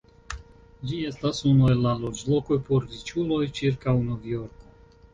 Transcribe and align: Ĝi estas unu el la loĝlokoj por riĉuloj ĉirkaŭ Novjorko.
Ĝi 0.91 0.97
estas 1.09 1.43
unu 1.51 1.69
el 1.75 1.85
la 1.89 1.93
loĝlokoj 2.07 2.59
por 2.71 2.91
riĉuloj 2.97 3.41
ĉirkaŭ 3.61 3.99
Novjorko. 4.11 4.79